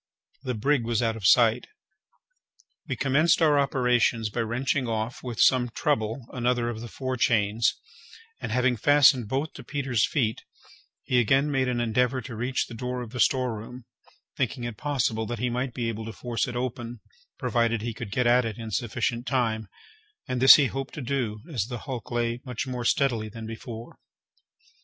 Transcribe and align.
The 0.41 0.55
brig 0.55 0.83
was 0.83 1.03
out 1.03 1.15
of 1.15 1.27
sight. 1.27 1.67
We 2.87 2.95
commenced 2.95 3.39
our 3.39 3.59
operations 3.59 4.31
by 4.31 4.39
wrenching 4.39 4.87
off, 4.87 5.21
with 5.21 5.39
some 5.39 5.69
trouble, 5.69 6.25
another 6.33 6.69
of 6.69 6.81
the 6.81 6.87
forechains; 6.87 7.75
and 8.39 8.51
having 8.51 8.77
fastened 8.77 9.27
both 9.27 9.53
to 9.53 9.63
Peters' 9.63 10.07
feet, 10.07 10.41
he 11.03 11.19
again 11.19 11.51
made 11.51 11.67
an 11.67 11.79
endeavour 11.79 12.19
to 12.21 12.35
reach 12.35 12.65
the 12.65 12.73
door 12.73 13.03
of 13.03 13.11
the 13.11 13.19
storeroom, 13.19 13.85
thinking 14.35 14.63
it 14.63 14.75
possible 14.75 15.27
that 15.27 15.37
he 15.37 15.51
might 15.51 15.75
be 15.75 15.87
able 15.87 16.05
to 16.05 16.13
force 16.13 16.47
it 16.47 16.55
open, 16.55 17.01
provided 17.37 17.83
he 17.83 17.93
could 17.93 18.09
get 18.09 18.25
at 18.25 18.43
it 18.43 18.57
in 18.57 18.71
sufficient 18.71 19.27
time; 19.27 19.67
and 20.27 20.41
this 20.41 20.55
he 20.55 20.65
hoped 20.65 20.95
to 20.95 21.01
do, 21.03 21.41
as 21.53 21.65
the 21.65 21.77
hulk 21.85 22.09
lay 22.09 22.41
much 22.43 22.65
more 22.65 22.85
steadily 22.85 23.29
than 23.29 23.45
before. 23.45 23.99